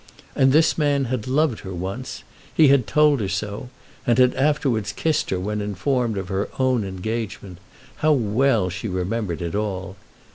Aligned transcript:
And 0.35 0.51
this 0.51 0.79
man 0.79 1.05
had 1.13 1.27
loved 1.27 1.59
her 1.59 1.75
once. 1.75 2.23
He 2.51 2.69
had 2.69 2.87
told 2.87 3.19
her 3.19 3.29
so, 3.29 3.69
and 4.07 4.17
had 4.17 4.33
afterwards 4.33 4.93
kissed 4.93 5.29
her 5.29 5.39
when 5.39 5.61
informed 5.61 6.17
of 6.17 6.27
her 6.29 6.49
own 6.57 6.83
engagement. 6.83 7.59
How 7.97 8.11
well 8.13 8.71
she 8.71 8.87
remembered 8.87 9.43
it 9.43 9.53
all. 9.53 9.95